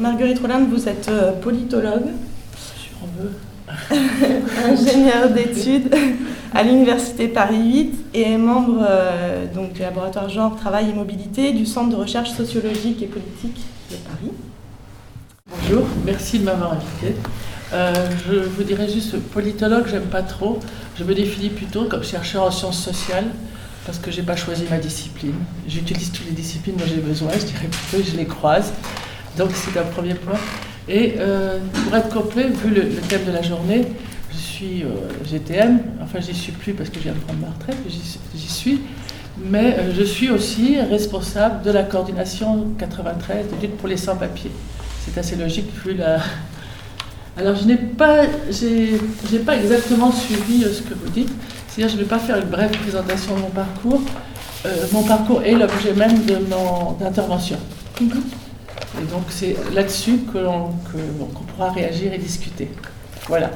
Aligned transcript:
Marguerite 0.00 0.40
Roland, 0.40 0.64
vous 0.68 0.88
êtes 0.88 1.08
euh, 1.08 1.30
politologue. 1.32 2.06
Je 2.76 2.94
ingénieure 4.68 5.30
d'études 5.30 5.94
à 6.52 6.64
l'Université 6.64 7.28
Paris 7.28 7.62
8 7.62 7.94
et 8.14 8.36
membre 8.36 8.84
euh, 8.88 9.46
donc, 9.54 9.72
du 9.72 9.82
laboratoire 9.82 10.28
Genre, 10.28 10.56
Travail 10.56 10.90
et 10.90 10.92
Mobilité 10.92 11.52
du 11.52 11.64
Centre 11.64 11.90
de 11.90 11.94
recherche 11.94 12.30
sociologique 12.32 13.02
et 13.02 13.06
politique 13.06 13.60
de 13.90 13.96
Paris. 13.96 14.32
Bonjour, 15.48 15.86
merci 16.04 16.40
de 16.40 16.44
m'avoir 16.44 16.72
invité. 16.72 17.14
Euh, 17.72 17.94
je 18.26 18.34
vous 18.34 18.64
dirais 18.64 18.88
juste 18.88 19.16
politologue, 19.18 19.86
j'aime 19.88 20.06
pas 20.06 20.22
trop. 20.22 20.58
Je 20.98 21.04
me 21.04 21.14
définis 21.14 21.50
plutôt 21.50 21.84
comme 21.84 22.02
chercheur 22.02 22.42
en 22.42 22.50
sciences 22.50 22.82
sociales 22.82 23.26
parce 23.86 23.98
que 23.98 24.10
j'ai 24.10 24.22
pas 24.22 24.36
choisi 24.36 24.64
ma 24.68 24.78
discipline. 24.78 25.36
J'utilise 25.68 26.10
toutes 26.10 26.26
les 26.26 26.32
disciplines 26.32 26.76
dont 26.76 26.86
j'ai 26.86 27.00
besoin, 27.00 27.30
je 27.34 27.44
dirais 27.44 27.68
plutôt, 27.70 28.04
je 28.04 28.16
les 28.16 28.26
croise. 28.26 28.72
Donc 29.38 29.50
c'est 29.54 29.78
un 29.78 29.84
premier 29.84 30.14
point. 30.14 30.38
Et 30.88 31.14
euh, 31.18 31.58
pour 31.84 31.96
être 31.96 32.08
complet, 32.08 32.48
vu 32.48 32.74
le, 32.74 32.88
thème 33.08 33.24
de 33.24 33.32
la 33.32 33.42
journée, 33.42 33.86
je 34.30 34.36
suis 34.36 34.82
euh, 34.82 34.88
GTM, 35.24 35.80
enfin 36.02 36.20
j'y 36.20 36.34
suis 36.34 36.52
plus 36.52 36.74
parce 36.74 36.90
que 36.90 36.96
je 36.96 37.04
viens 37.04 37.14
de 37.14 37.18
prendre 37.18 37.40
ma 37.40 37.48
retraite, 37.48 37.78
j'y 37.88 38.48
suis, 38.48 38.80
mais 39.38 39.76
je 39.96 40.02
suis 40.02 40.30
aussi 40.30 40.78
responsable 40.80 41.62
de 41.62 41.70
la 41.70 41.82
coordination 41.82 42.66
93 42.78 43.46
de 43.46 43.62
lutte 43.62 43.76
pour 43.78 43.88
les 43.88 43.96
sans-papiers. 43.96 44.50
C'est 45.04 45.18
assez 45.18 45.36
logique 45.36 45.66
vu 45.84 45.94
la, 45.94 46.18
alors, 47.36 47.56
je 47.56 47.64
n'ai 47.64 47.76
pas, 47.76 48.22
j'ai, 48.50 49.38
pas 49.40 49.56
exactement 49.56 50.12
suivi 50.12 50.64
euh, 50.64 50.72
ce 50.72 50.82
que 50.82 50.94
vous 50.94 51.08
dites. 51.10 51.32
C'est-à-dire, 51.68 51.92
je 51.92 51.98
ne 51.98 52.04
vais 52.04 52.08
pas 52.08 52.18
faire 52.18 52.36
une 52.36 52.48
brève 52.48 52.70
présentation 52.70 53.34
de 53.34 53.40
mon 53.40 53.50
parcours. 53.50 54.00
Euh, 54.66 54.86
mon 54.92 55.02
parcours 55.02 55.42
est 55.42 55.54
l'objet 55.54 55.92
même 55.94 56.24
de 56.24 56.36
mon 56.48 56.96
intervention. 57.04 57.58
Et 59.00 59.10
donc, 59.10 59.24
c'est 59.28 59.56
là-dessus 59.74 60.20
que 60.32 60.38
pourra 61.48 61.70
réagir 61.70 62.12
et 62.12 62.18
discuter. 62.18 62.68
Voilà. 63.28 63.50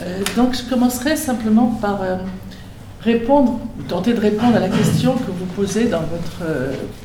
Euh, 0.00 0.20
donc, 0.36 0.54
je 0.54 0.62
commencerai 0.68 1.16
simplement 1.16 1.78
par 1.80 2.00
répondre, 3.00 3.60
tenter 3.88 4.12
de 4.12 4.20
répondre 4.20 4.56
à 4.56 4.60
la 4.60 4.68
question 4.68 5.14
que 5.14 5.30
vous 5.30 5.46
posez 5.56 5.86
dans 5.86 6.00
votre 6.00 6.42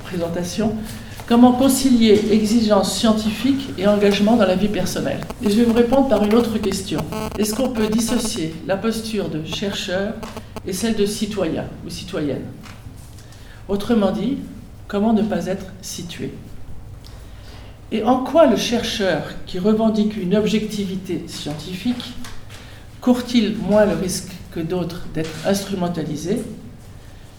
présentation 0.03 0.75
Comment 1.27 1.53
concilier 1.53 2.21
exigence 2.33 2.95
scientifique 2.95 3.71
et 3.79 3.87
engagement 3.87 4.35
dans 4.35 4.45
la 4.45 4.53
vie 4.53 4.67
personnelle? 4.67 5.21
Et 5.41 5.49
je 5.49 5.55
vais 5.55 5.63
vous 5.63 5.73
répondre 5.73 6.07
par 6.07 6.23
une 6.23 6.35
autre 6.35 6.59
question. 6.59 6.99
Est-ce 7.39 7.55
qu'on 7.55 7.69
peut 7.69 7.87
dissocier 7.87 8.53
la 8.67 8.77
posture 8.77 9.27
de 9.29 9.43
chercheur 9.43 10.13
et 10.67 10.71
celle 10.71 10.95
de 10.95 11.07
citoyen 11.07 11.65
ou 11.83 11.89
citoyenne? 11.89 12.43
Autrement 13.67 14.11
dit, 14.11 14.37
comment 14.87 15.13
ne 15.13 15.23
pas 15.23 15.47
être 15.47 15.65
situé? 15.81 16.31
Et 17.91 18.03
en 18.03 18.23
quoi 18.23 18.47
le 18.47 18.57
chercheur 18.57 19.23
qui 19.45 19.59
revendique 19.59 20.17
une 20.17 20.35
objectivité 20.35 21.23
scientifique 21.27 22.13
court-il 23.01 23.55
moins 23.57 23.85
le 23.85 23.95
risque 23.95 24.31
que 24.51 24.59
d'autres 24.59 25.05
d'être 25.13 25.29
instrumentalisé, 25.45 26.41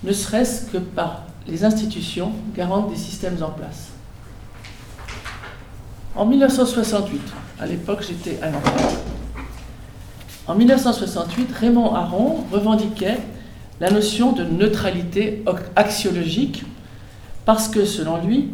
ne 0.04 0.12
serait-ce 0.12 0.70
que 0.70 0.78
par 0.78 1.24
les 1.48 1.64
institutions 1.64 2.32
garantes 2.54 2.90
des 2.90 2.96
systèmes 2.96 3.42
en 3.42 3.50
place? 3.50 3.88
En 6.14 6.24
1968, 6.24 7.20
à 7.58 7.66
l'époque 7.66 8.04
j'étais 8.06 8.40
à 8.42 8.50
Nanterre, 8.50 9.00
en 10.48 10.54
1968, 10.54 11.50
Raymond 11.58 11.92
Aron 11.92 12.44
revendiquait 12.52 13.18
la 13.80 13.90
notion 13.90 14.30
de 14.30 14.44
neutralité 14.44 15.42
axiologique 15.74 16.62
parce 17.44 17.68
que, 17.68 17.84
selon 17.84 18.24
lui, 18.24 18.50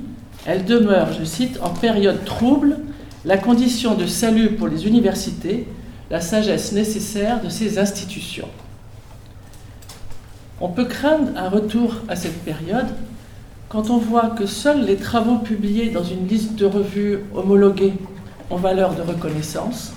elle 0.46 0.64
demeure, 0.64 1.12
je 1.12 1.24
cite, 1.24 1.58
en 1.62 1.70
période 1.70 2.24
trouble, 2.24 2.78
la 3.24 3.38
condition 3.38 3.94
de 3.94 4.06
salut 4.06 4.50
pour 4.50 4.68
les 4.68 4.86
universités, 4.86 5.66
la 6.10 6.20
sagesse 6.20 6.72
nécessaire 6.72 7.40
de 7.40 7.48
ces 7.48 7.78
institutions. 7.78 8.48
On 10.60 10.68
peut 10.68 10.84
craindre 10.84 11.30
un 11.36 11.48
retour 11.48 11.96
à 12.08 12.16
cette 12.16 12.44
période 12.44 12.88
quand 13.68 13.90
on 13.90 13.96
voit 13.96 14.30
que 14.30 14.46
seuls 14.46 14.84
les 14.84 14.96
travaux 14.96 15.38
publiés 15.38 15.88
dans 15.88 16.04
une 16.04 16.28
liste 16.28 16.56
de 16.56 16.66
revues 16.66 17.20
homologuées 17.34 17.94
ont 18.50 18.56
valeur 18.56 18.94
de 18.94 19.02
reconnaissance 19.02 19.94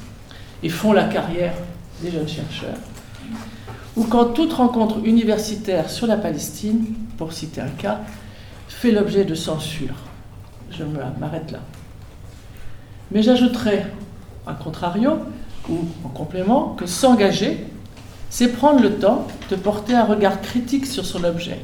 et 0.63 0.69
font 0.69 0.93
la 0.93 1.03
carrière 1.03 1.53
des 2.01 2.11
jeunes 2.11 2.27
chercheurs, 2.27 2.77
ou 3.97 4.05
quand 4.05 4.25
toute 4.25 4.53
rencontre 4.53 4.99
universitaire 5.03 5.89
sur 5.89 6.07
la 6.07 6.17
Palestine, 6.17 6.85
pour 7.17 7.33
citer 7.33 7.61
un 7.61 7.69
cas, 7.69 7.99
fait 8.67 8.91
l'objet 8.91 9.25
de 9.25 9.35
censure. 9.35 9.95
Je 10.77 10.83
m'arrête 11.19 11.51
là. 11.51 11.59
Mais 13.11 13.21
j'ajouterai, 13.21 13.85
à 14.45 14.53
contrario, 14.53 15.19
ou 15.69 15.79
en 16.03 16.09
complément, 16.09 16.75
que 16.77 16.85
s'engager 16.85 17.67
c'est 18.29 18.49
prendre 18.49 18.81
le 18.81 18.95
temps 18.95 19.27
de 19.49 19.55
porter 19.55 19.93
un 19.93 20.03
regard 20.03 20.41
critique 20.41 20.85
sur 20.85 21.05
son 21.05 21.23
objet. 21.23 21.59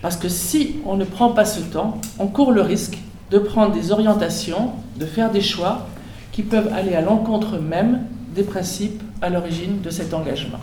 Parce 0.00 0.16
que 0.16 0.30
si 0.30 0.76
on 0.86 0.96
ne 0.96 1.04
prend 1.04 1.32
pas 1.32 1.44
ce 1.44 1.60
temps, 1.60 2.00
on 2.18 2.26
court 2.26 2.52
le 2.52 2.62
risque 2.62 2.98
de 3.30 3.38
prendre 3.38 3.74
des 3.74 3.92
orientations, 3.92 4.72
de 4.96 5.04
faire 5.04 5.30
des 5.30 5.42
choix 5.42 5.86
qui 6.32 6.42
peuvent 6.42 6.72
aller 6.72 6.94
à 6.94 7.02
l'encontre 7.02 7.58
même 7.58 8.04
des 8.34 8.44
principes 8.44 9.02
à 9.20 9.28
l'origine 9.28 9.82
de 9.82 9.90
cet 9.90 10.14
engagement. 10.14 10.60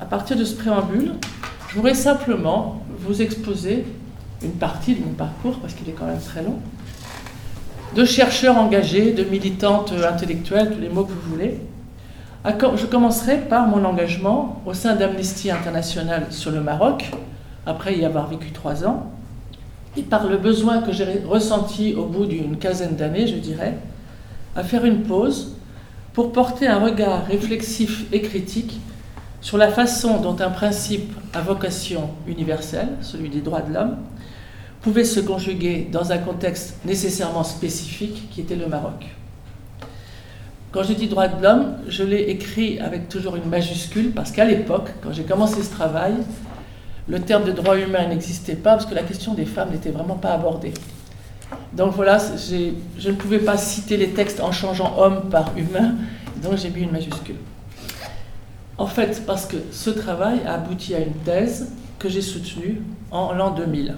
À 0.00 0.06
partir 0.06 0.36
de 0.36 0.44
ce 0.44 0.54
préambule, 0.54 1.12
je 1.68 1.74
voudrais 1.74 1.94
simplement 1.94 2.82
vous 3.00 3.20
exposer 3.20 3.84
une 4.44 4.52
partie 4.52 4.94
de 4.94 5.04
mon 5.04 5.12
parcours, 5.12 5.58
parce 5.60 5.74
qu'il 5.74 5.88
est 5.88 5.92
quand 5.92 6.06
même 6.06 6.20
très 6.20 6.42
long, 6.42 6.56
de 7.94 8.04
chercheurs 8.04 8.56
engagés, 8.56 9.12
de 9.12 9.24
militantes 9.24 9.92
intellectuelles, 10.06 10.72
tous 10.74 10.80
les 10.80 10.88
mots 10.88 11.04
que 11.04 11.12
vous 11.12 11.30
voulez, 11.30 11.60
je 12.44 12.86
commencerai 12.86 13.38
par 13.38 13.66
mon 13.66 13.84
engagement 13.84 14.60
au 14.66 14.74
sein 14.74 14.96
d'Amnesty 14.96 15.50
International 15.50 16.26
sur 16.30 16.50
le 16.50 16.60
Maroc, 16.60 17.10
après 17.66 17.96
y 17.96 18.04
avoir 18.04 18.28
vécu 18.28 18.50
trois 18.50 18.84
ans, 18.84 19.10
et 19.96 20.02
par 20.02 20.26
le 20.26 20.36
besoin 20.36 20.82
que 20.82 20.92
j'ai 20.92 21.22
ressenti 21.26 21.94
au 21.94 22.04
bout 22.04 22.26
d'une 22.26 22.58
quinzaine 22.58 22.96
d'années, 22.96 23.26
je 23.26 23.36
dirais, 23.36 23.78
à 24.56 24.62
faire 24.62 24.84
une 24.84 25.02
pause 25.02 25.56
pour 26.12 26.32
porter 26.32 26.66
un 26.66 26.80
regard 26.80 27.26
réflexif 27.26 28.04
et 28.12 28.20
critique 28.20 28.80
sur 29.40 29.56
la 29.56 29.68
façon 29.68 30.20
dont 30.20 30.36
un 30.40 30.50
principe 30.50 31.12
à 31.32 31.40
vocation 31.40 32.10
universelle, 32.26 32.88
celui 33.02 33.28
des 33.28 33.40
droits 33.40 33.62
de 33.62 33.72
l'homme, 33.72 33.96
pouvait 34.84 35.04
se 35.04 35.18
conjuguer 35.18 35.88
dans 35.90 36.12
un 36.12 36.18
contexte 36.18 36.76
nécessairement 36.84 37.42
spécifique 37.42 38.28
qui 38.30 38.42
était 38.42 38.54
le 38.54 38.66
Maroc. 38.66 39.06
Quand 40.72 40.82
je 40.82 40.92
dis 40.92 41.06
droit 41.06 41.26
de 41.26 41.42
l'homme, 41.42 41.76
je 41.88 42.04
l'ai 42.04 42.24
écrit 42.24 42.78
avec 42.80 43.08
toujours 43.08 43.34
une 43.36 43.48
majuscule 43.48 44.10
parce 44.10 44.30
qu'à 44.30 44.44
l'époque, 44.44 44.90
quand 45.02 45.10
j'ai 45.10 45.22
commencé 45.22 45.62
ce 45.62 45.70
travail, 45.70 46.12
le 47.08 47.18
terme 47.18 47.44
de 47.44 47.52
droit 47.52 47.78
humain 47.78 48.06
n'existait 48.08 48.56
pas 48.56 48.72
parce 48.72 48.84
que 48.84 48.94
la 48.94 49.04
question 49.04 49.32
des 49.32 49.46
femmes 49.46 49.70
n'était 49.70 49.90
vraiment 49.90 50.16
pas 50.16 50.32
abordée. 50.34 50.74
Donc 51.72 51.94
voilà, 51.94 52.18
je 52.18 53.08
ne 53.08 53.14
pouvais 53.14 53.38
pas 53.38 53.56
citer 53.56 53.96
les 53.96 54.10
textes 54.10 54.40
en 54.40 54.52
changeant 54.52 54.98
homme 54.98 55.30
par 55.30 55.52
humain, 55.56 55.94
donc 56.42 56.58
j'ai 56.58 56.68
mis 56.68 56.82
une 56.82 56.92
majuscule. 56.92 57.36
En 58.76 58.86
fait, 58.86 59.22
parce 59.26 59.46
que 59.46 59.56
ce 59.70 59.88
travail 59.88 60.40
a 60.44 60.54
abouti 60.54 60.94
à 60.94 60.98
une 60.98 61.14
thèse 61.24 61.70
que 61.98 62.10
j'ai 62.10 62.20
soutenue 62.20 62.82
en 63.10 63.32
l'an 63.32 63.50
2000. 63.52 63.94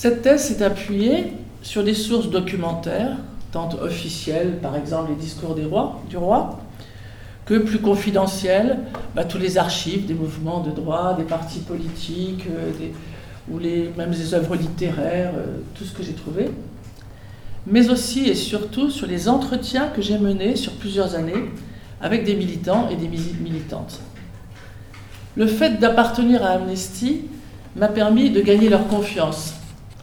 Cette 0.00 0.22
thèse 0.22 0.44
s'est 0.44 0.62
appuyée 0.62 1.34
sur 1.60 1.84
des 1.84 1.92
sources 1.92 2.30
documentaires 2.30 3.18
tant 3.52 3.68
officielles, 3.82 4.56
par 4.62 4.74
exemple 4.74 5.10
les 5.10 5.16
discours 5.16 5.54
des 5.54 5.66
rois, 5.66 6.00
du 6.08 6.16
roi, 6.16 6.58
que 7.44 7.58
plus 7.58 7.80
confidentielles, 7.80 8.78
bah, 9.14 9.24
tous 9.24 9.36
les 9.36 9.58
archives 9.58 10.06
des 10.06 10.14
mouvements 10.14 10.60
de 10.60 10.70
droit, 10.70 11.12
des 11.18 11.24
partis 11.24 11.58
politiques, 11.58 12.46
euh, 12.48 12.72
ou 13.50 13.58
les, 13.58 13.92
même 13.98 14.12
des 14.12 14.32
œuvres 14.32 14.56
littéraires, 14.56 15.34
euh, 15.36 15.58
tout 15.74 15.84
ce 15.84 15.92
que 15.92 16.02
j'ai 16.02 16.14
trouvé, 16.14 16.50
mais 17.66 17.90
aussi 17.90 18.26
et 18.26 18.34
surtout 18.34 18.88
sur 18.88 19.06
les 19.06 19.28
entretiens 19.28 19.88
que 19.88 20.00
j'ai 20.00 20.16
menés 20.16 20.56
sur 20.56 20.72
plusieurs 20.72 21.14
années 21.14 21.50
avec 22.00 22.24
des 22.24 22.36
militants 22.36 22.88
et 22.88 22.96
des 22.96 23.06
militantes. 23.06 24.00
Le 25.36 25.46
fait 25.46 25.78
d'appartenir 25.78 26.42
à 26.42 26.52
Amnesty 26.52 27.26
m'a 27.76 27.88
permis 27.88 28.30
de 28.30 28.40
gagner 28.40 28.70
leur 28.70 28.88
confiance 28.88 29.59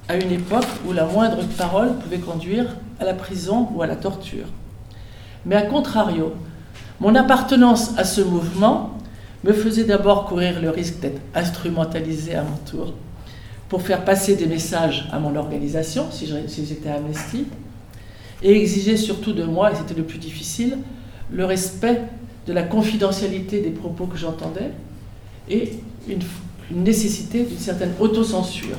à 0.09 0.15
une 0.15 0.31
époque 0.31 0.67
où 0.87 0.93
la 0.93 1.05
moindre 1.05 1.43
parole 1.57 1.97
pouvait 1.97 2.19
conduire 2.19 2.77
à 2.99 3.05
la 3.05 3.13
prison 3.13 3.69
ou 3.73 3.81
à 3.81 3.87
la 3.87 3.95
torture. 3.95 4.45
Mais 5.45 5.55
à 5.55 5.63
contrario, 5.63 6.33
mon 6.99 7.13
appartenance 7.15 7.97
à 7.97 8.03
ce 8.03 8.21
mouvement 8.21 8.97
me 9.43 9.53
faisait 9.53 9.83
d'abord 9.83 10.25
courir 10.25 10.61
le 10.61 10.69
risque 10.69 10.99
d'être 10.99 11.21
instrumentalisé 11.35 12.35
à 12.35 12.43
mon 12.43 12.57
tour 12.69 12.93
pour 13.69 13.81
faire 13.81 14.05
passer 14.05 14.35
des 14.35 14.47
messages 14.47 15.07
à 15.11 15.19
mon 15.19 15.35
organisation, 15.35 16.07
si 16.09 16.25
j'étais 16.25 16.89
Amnesty, 16.89 17.45
et 18.41 18.51
exiger 18.51 18.97
surtout 18.97 19.33
de 19.33 19.43
moi, 19.43 19.71
et 19.71 19.75
c'était 19.75 19.93
le 19.93 20.03
plus 20.03 20.19
difficile, 20.19 20.77
le 21.31 21.43
respect 21.43 22.01
de 22.47 22.53
la 22.53 22.63
confidentialité 22.63 23.61
des 23.61 23.71
propos 23.71 24.05
que 24.05 24.17
j'entendais 24.17 24.71
et 25.49 25.73
une 26.07 26.21
nécessité 26.71 27.43
d'une 27.43 27.57
certaine 27.57 27.91
autocensure 27.99 28.77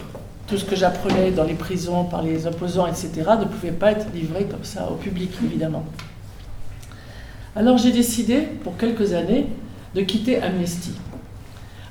tout 0.49 0.56
ce 0.56 0.65
que 0.65 0.75
j'apprenais 0.75 1.31
dans 1.31 1.45
les 1.45 1.55
prisons 1.55 2.05
par 2.05 2.23
les 2.23 2.47
opposants, 2.47 2.87
etc., 2.87 3.11
ne 3.39 3.45
pouvait 3.45 3.71
pas 3.71 3.93
être 3.93 4.06
livré 4.15 4.45
comme 4.45 4.65
ça 4.65 4.89
au 4.91 4.95
public, 4.95 5.31
évidemment. 5.45 5.85
Alors 7.55 7.77
j'ai 7.77 7.93
décidé, 7.93 8.41
pour 8.41 8.77
quelques 8.77 9.12
années, 9.12 9.47
de 9.95 10.00
quitter 10.00 10.41
Amnesty, 10.41 10.93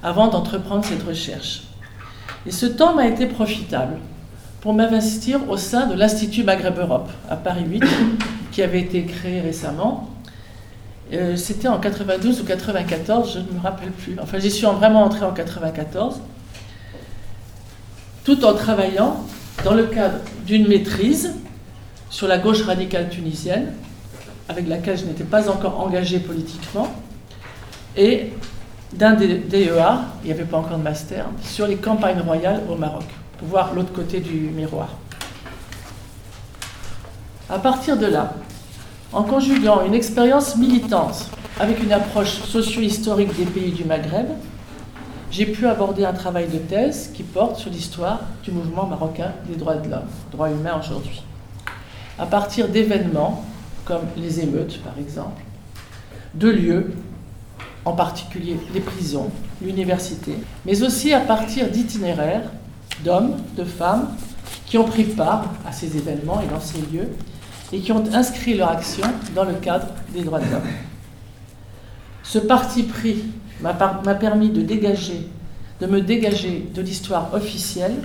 avant 0.01 0.27
d'entreprendre 0.27 0.83
cette 0.83 1.03
recherche. 1.03 1.63
Et 2.45 2.51
ce 2.51 2.65
temps 2.65 2.95
m'a 2.95 3.07
été 3.07 3.27
profitable 3.27 3.97
pour 4.61 4.73
m'investir 4.73 5.49
au 5.49 5.57
sein 5.57 5.85
de 5.85 5.93
l'Institut 5.93 6.43
Maghreb 6.43 6.79
Europe, 6.79 7.09
à 7.29 7.35
Paris 7.35 7.65
8, 7.67 7.83
qui 8.51 8.63
avait 8.63 8.81
été 8.81 9.03
créé 9.05 9.39
récemment. 9.39 10.09
Euh, 11.13 11.35
c'était 11.35 11.67
en 11.67 11.79
92 11.79 12.41
ou 12.41 12.43
94, 12.43 13.33
je 13.33 13.39
ne 13.39 13.57
me 13.57 13.61
rappelle 13.61 13.91
plus. 13.91 14.17
Enfin, 14.21 14.39
j'y 14.39 14.49
suis 14.51 14.65
vraiment 14.65 15.03
entrée 15.03 15.25
en 15.25 15.31
94 15.31 16.21
tout 18.27 18.43
en 18.43 18.53
travaillant 18.53 19.23
dans 19.63 19.73
le 19.73 19.85
cadre 19.85 20.17
d'une 20.45 20.67
maîtrise 20.67 21.33
sur 22.09 22.27
la 22.27 22.37
gauche 22.37 22.61
radicale 22.63 23.07
tunisienne, 23.07 23.71
avec 24.49 24.67
laquelle 24.67 24.97
je 24.97 25.05
n'étais 25.05 25.23
pas 25.23 25.49
encore 25.49 25.79
engagée 25.79 26.19
politiquement, 26.19 26.93
et 27.95 28.33
d'un 28.91 29.13
DEA, 29.13 30.01
il 30.23 30.25
n'y 30.25 30.31
avait 30.31 30.43
pas 30.43 30.57
encore 30.57 30.77
de 30.77 30.83
master, 30.83 31.27
sur 31.41 31.67
les 31.67 31.77
campagnes 31.77 32.19
royales 32.19 32.63
au 32.69 32.75
Maroc, 32.75 33.05
pour 33.37 33.47
voir 33.47 33.73
l'autre 33.73 33.93
côté 33.93 34.19
du 34.19 34.33
miroir. 34.33 34.89
À 37.49 37.59
partir 37.59 37.95
de 37.95 38.07
là, 38.07 38.33
en 39.13 39.23
conjuguant 39.23 39.85
une 39.85 39.93
expérience 39.93 40.57
militante 40.57 41.29
avec 41.61 41.81
une 41.81 41.93
approche 41.93 42.41
socio-historique 42.41 43.33
des 43.37 43.45
pays 43.45 43.71
du 43.71 43.85
Maghreb, 43.85 44.27
j'ai 45.31 45.45
pu 45.45 45.67
aborder 45.67 46.05
un 46.05 46.13
travail 46.13 46.47
de 46.47 46.57
thèse 46.57 47.11
qui 47.13 47.23
porte 47.23 47.57
sur 47.57 47.69
l'histoire 47.69 48.21
du 48.43 48.51
mouvement 48.51 48.85
marocain 48.85 49.33
des 49.47 49.55
droits 49.55 49.75
de 49.75 49.89
l'homme, 49.89 50.07
droits 50.31 50.49
humains 50.49 50.79
aujourd'hui. 50.79 51.23
À 52.17 52.25
partir 52.25 52.69
d'événements 52.69 53.43
comme 53.85 54.03
les 54.17 54.39
émeutes, 54.41 54.81
par 54.83 54.97
exemple, 54.99 55.41
de 56.33 56.49
lieux, 56.49 56.93
en 57.85 57.93
particulier 57.93 58.57
les 58.73 58.81
prisons, 58.81 59.29
l'université, 59.61 60.35
mais 60.65 60.83
aussi 60.83 61.13
à 61.13 61.21
partir 61.21 61.69
d'itinéraires 61.69 62.49
d'hommes, 63.03 63.37
de 63.55 63.63
femmes 63.63 64.09
qui 64.65 64.77
ont 64.77 64.83
pris 64.83 65.03
part 65.03 65.45
à 65.65 65.71
ces 65.71 65.95
événements 65.95 66.41
et 66.41 66.47
dans 66.47 66.59
ces 66.59 66.79
lieux 66.79 67.09
et 67.71 67.79
qui 67.79 67.91
ont 67.91 68.03
inscrit 68.13 68.55
leur 68.55 68.69
action 68.69 69.07
dans 69.35 69.43
le 69.43 69.53
cadre 69.53 69.87
des 70.13 70.23
droits 70.23 70.39
de 70.39 70.51
l'homme. 70.51 70.67
Ce 72.23 72.39
parti 72.39 72.83
pris 72.83 73.23
m'a 73.61 73.73
permis 73.73 74.49
de 74.49 74.61
dégager, 74.61 75.27
de 75.81 75.87
me 75.87 76.01
dégager 76.01 76.67
de 76.73 76.81
l'histoire 76.81 77.33
officielle 77.33 77.95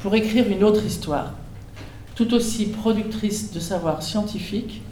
pour 0.00 0.14
écrire 0.14 0.48
une 0.48 0.64
autre 0.64 0.84
histoire, 0.84 1.34
tout 2.14 2.32
aussi 2.34 2.66
productrice 2.66 3.52
de 3.52 3.60
savoir 3.60 4.02
scientifique, 4.02 4.82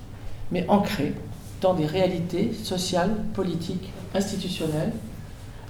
mais 0.51 0.67
ancrée 0.69 1.15
dans 1.61 1.75
des 1.75 1.87
réalités 1.87 2.53
sociales, 2.63 3.11
politiques, 3.33 3.91
institutionnelles, 4.15 4.93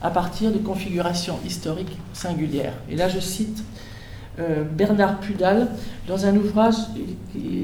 à 0.02 0.10
partir 0.10 0.52
de 0.52 0.58
configurations 0.58 1.38
historiques 1.46 1.96
singulières. 2.12 2.74
Et 2.90 2.96
là, 2.96 3.08
je 3.08 3.20
cite 3.20 3.62
euh, 4.40 4.64
Bernard 4.64 5.20
Pudal 5.20 5.68
dans 6.08 6.26
un 6.26 6.36
ouvrage, 6.36 6.74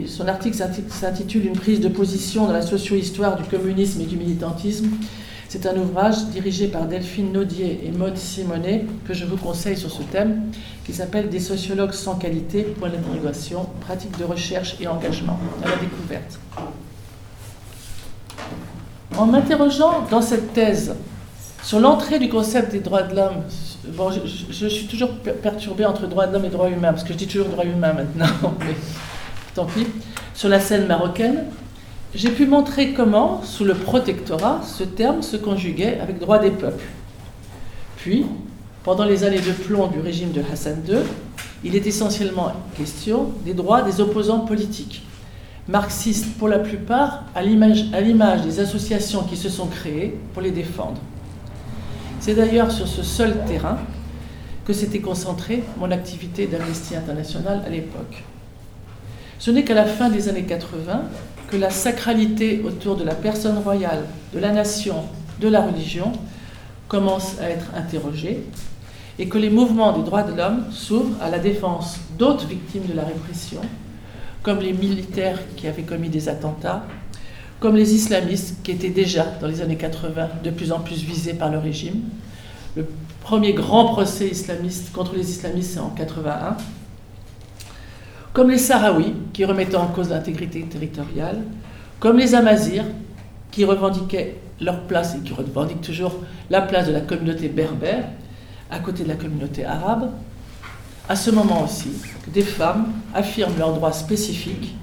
son 0.06 0.28
article 0.28 0.56
s'intitule 0.88 1.46
Une 1.46 1.56
prise 1.56 1.80
de 1.80 1.88
position 1.88 2.46
dans 2.46 2.52
la 2.52 2.62
socio-histoire 2.62 3.36
du 3.36 3.42
communisme 3.44 4.00
et 4.00 4.06
du 4.06 4.16
militantisme. 4.16 4.88
C'est 5.50 5.66
un 5.66 5.76
ouvrage 5.76 6.26
dirigé 6.26 6.68
par 6.68 6.86
Delphine 6.86 7.32
Naudier 7.32 7.80
et 7.84 7.90
Maude 7.90 8.16
Simonet 8.16 8.86
que 9.04 9.12
je 9.12 9.24
vous 9.24 9.36
conseille 9.36 9.76
sur 9.76 9.90
ce 9.90 10.04
thème, 10.04 10.42
qui 10.86 10.92
s'appelle 10.92 11.28
Des 11.28 11.40
sociologues 11.40 11.90
sans 11.90 12.14
qualité, 12.14 12.62
point 12.62 12.88
d'interrogation, 12.88 13.66
pratique 13.80 14.16
de 14.16 14.22
recherche 14.22 14.76
et 14.80 14.86
engagement 14.86 15.40
à 15.64 15.70
la 15.70 15.74
découverte. 15.74 16.38
En 19.18 19.26
m'interrogeant 19.26 20.06
dans 20.08 20.22
cette 20.22 20.52
thèse 20.52 20.94
sur 21.64 21.80
l'entrée 21.80 22.20
du 22.20 22.28
concept 22.28 22.70
des 22.70 22.78
droits 22.78 23.02
de 23.02 23.16
l'homme, 23.16 23.42
bon, 23.88 24.12
je, 24.12 24.68
suis 24.68 24.86
toujours 24.86 25.16
perturbée 25.42 25.84
entre 25.84 26.06
droits 26.06 26.28
de 26.28 26.32
l'homme 26.32 26.44
et 26.44 26.50
droits 26.50 26.70
humains, 26.70 26.92
parce 26.92 27.02
que 27.02 27.12
je 27.12 27.18
dis 27.18 27.26
toujours 27.26 27.48
droits 27.48 27.64
humains 27.64 27.94
maintenant, 27.94 28.54
mais 28.60 28.76
tant 29.56 29.64
pis, 29.64 29.88
sur 30.32 30.48
la 30.48 30.60
scène 30.60 30.86
marocaine, 30.86 31.46
j'ai 32.14 32.30
pu 32.30 32.46
montrer 32.46 32.92
comment, 32.92 33.42
sous 33.44 33.64
le 33.64 33.74
protectorat, 33.74 34.62
ce 34.64 34.82
terme 34.82 35.22
se 35.22 35.36
conjuguait 35.36 36.00
avec 36.00 36.18
droit 36.18 36.38
des 36.38 36.50
peuples. 36.50 36.84
Puis, 37.96 38.26
pendant 38.82 39.04
les 39.04 39.22
années 39.24 39.40
de 39.40 39.52
plomb 39.52 39.86
du 39.86 40.00
régime 40.00 40.32
de 40.32 40.42
Hassan 40.52 40.82
II, 40.88 40.96
il 41.62 41.76
est 41.76 41.86
essentiellement 41.86 42.52
question 42.76 43.32
des 43.44 43.54
droits 43.54 43.82
des 43.82 44.00
opposants 44.00 44.40
politiques, 44.40 45.02
marxistes 45.68 46.36
pour 46.38 46.48
la 46.48 46.58
plupart, 46.58 47.24
à 47.34 47.42
l'image 47.42 48.42
des 48.42 48.58
associations 48.58 49.22
qui 49.22 49.36
se 49.36 49.48
sont 49.48 49.66
créées 49.66 50.18
pour 50.32 50.42
les 50.42 50.50
défendre. 50.50 51.00
C'est 52.18 52.34
d'ailleurs 52.34 52.72
sur 52.72 52.88
ce 52.88 53.02
seul 53.02 53.44
terrain 53.44 53.78
que 54.64 54.72
s'était 54.72 55.00
concentrée 55.00 55.62
mon 55.78 55.90
activité 55.90 56.46
d'Amnesty 56.46 56.96
International 56.96 57.62
à 57.64 57.70
l'époque. 57.70 58.24
Ce 59.38 59.50
n'est 59.50 59.64
qu'à 59.64 59.74
la 59.74 59.86
fin 59.86 60.10
des 60.10 60.28
années 60.28 60.44
80 60.44 61.02
que 61.50 61.56
la 61.56 61.70
sacralité 61.70 62.62
autour 62.64 62.96
de 62.96 63.04
la 63.04 63.14
personne 63.14 63.58
royale, 63.58 64.04
de 64.32 64.38
la 64.38 64.52
nation, 64.52 65.04
de 65.40 65.48
la 65.48 65.62
religion 65.62 66.12
commence 66.88 67.38
à 67.40 67.50
être 67.50 67.66
interrogée 67.76 68.44
et 69.18 69.28
que 69.28 69.38
les 69.38 69.50
mouvements 69.50 69.96
des 69.96 70.02
droits 70.02 70.22
de 70.22 70.34
l'homme 70.34 70.64
s'ouvrent 70.70 71.20
à 71.20 71.28
la 71.28 71.38
défense 71.38 71.98
d'autres 72.18 72.46
victimes 72.46 72.86
de 72.86 72.94
la 72.94 73.02
répression, 73.02 73.60
comme 74.42 74.60
les 74.60 74.72
militaires 74.72 75.38
qui 75.56 75.66
avaient 75.66 75.82
commis 75.82 76.08
des 76.08 76.28
attentats, 76.28 76.84
comme 77.58 77.76
les 77.76 77.94
islamistes 77.94 78.62
qui 78.62 78.70
étaient 78.70 78.88
déjà, 78.88 79.26
dans 79.40 79.46
les 79.46 79.60
années 79.60 79.76
80, 79.76 80.28
de 80.42 80.50
plus 80.50 80.72
en 80.72 80.80
plus 80.80 81.02
visés 81.04 81.34
par 81.34 81.50
le 81.50 81.58
régime. 81.58 82.00
Le 82.76 82.86
premier 83.20 83.52
grand 83.52 83.86
procès 83.86 84.28
islamiste 84.28 84.92
contre 84.92 85.14
les 85.14 85.28
islamistes, 85.30 85.72
c'est 85.74 85.80
en 85.80 85.90
81 85.90 86.56
comme 88.32 88.50
les 88.50 88.58
Sahraouis, 88.58 89.14
qui 89.32 89.44
remettaient 89.44 89.76
en 89.76 89.88
cause 89.88 90.10
l'intégrité 90.10 90.62
territoriale, 90.62 91.38
comme 91.98 92.16
les 92.16 92.34
Amazirs, 92.34 92.84
qui 93.50 93.64
revendiquaient 93.64 94.36
leur 94.60 94.82
place 94.82 95.16
et 95.16 95.20
qui 95.20 95.32
revendiquent 95.32 95.80
toujours 95.80 96.14
la 96.48 96.60
place 96.60 96.86
de 96.86 96.92
la 96.92 97.00
communauté 97.00 97.48
berbère 97.48 98.04
à 98.70 98.78
côté 98.78 99.02
de 99.02 99.08
la 99.08 99.16
communauté 99.16 99.64
arabe. 99.64 100.10
À 101.08 101.16
ce 101.16 101.30
moment 101.30 101.64
aussi, 101.64 101.90
des 102.28 102.42
femmes 102.42 102.92
affirment 103.14 103.58
leurs 103.58 103.72
droits 103.72 103.92
spécifiques, 103.92 104.76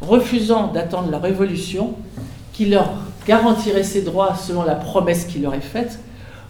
refusant 0.00 0.68
d'attendre 0.68 1.10
la 1.10 1.18
révolution 1.18 1.94
qui 2.52 2.66
leur 2.66 2.92
garantirait 3.26 3.82
ces 3.82 4.02
droits 4.02 4.36
selon 4.36 4.62
la 4.62 4.76
promesse 4.76 5.24
qui 5.24 5.40
leur 5.40 5.54
est 5.54 5.60
faite, 5.60 5.98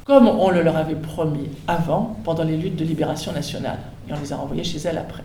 comme 0.04 0.28
on 0.28 0.50
le 0.50 0.62
leur 0.62 0.76
avait 0.76 0.94
promis 0.94 1.48
avant, 1.66 2.18
pendant 2.24 2.44
les 2.44 2.58
luttes 2.58 2.76
de 2.76 2.84
libération 2.84 3.32
nationale. 3.32 3.78
Et 4.08 4.12
on 4.12 4.20
les 4.20 4.32
a 4.34 4.36
renvoyées 4.36 4.64
chez 4.64 4.78
elles 4.78 4.98
après. 4.98 5.22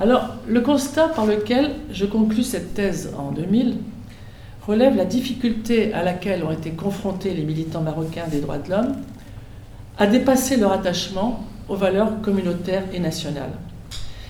Alors, 0.00 0.30
le 0.48 0.62
constat 0.62 1.08
par 1.08 1.26
lequel 1.26 1.72
je 1.92 2.06
conclus 2.06 2.42
cette 2.42 2.72
thèse 2.72 3.12
en 3.18 3.32
2000 3.32 3.76
relève 4.66 4.96
la 4.96 5.04
difficulté 5.04 5.92
à 5.92 6.02
laquelle 6.02 6.42
ont 6.42 6.50
été 6.50 6.70
confrontés 6.70 7.34
les 7.34 7.42
militants 7.44 7.82
marocains 7.82 8.26
des 8.26 8.40
droits 8.40 8.56
de 8.56 8.70
l'homme 8.70 8.94
à 9.98 10.06
dépasser 10.06 10.56
leur 10.56 10.72
attachement 10.72 11.44
aux 11.68 11.76
valeurs 11.76 12.22
communautaires 12.22 12.84
et 12.94 12.98
nationales. 12.98 13.52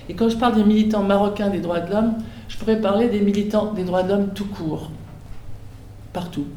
Et 0.09 0.13
quand 0.13 0.27
je 0.27 0.35
parle 0.35 0.55
des 0.55 0.65
militants 0.65 1.03
marocains 1.03 1.49
des 1.49 1.61
droits 1.61 1.79
de 1.79 1.89
l'homme, 1.89 2.15
je 2.49 2.57
pourrais 2.57 2.81
parler 2.81 3.07
des 3.07 3.21
militants 3.21 3.71
des 3.71 3.85
droits 3.85 4.03
de 4.03 4.09
l'homme 4.09 4.33
tout 4.35 4.47
court, 4.47 4.91
partout. 6.11 6.47